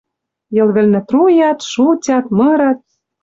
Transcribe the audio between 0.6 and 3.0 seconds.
вӹлнӹ труят, шутят, мырат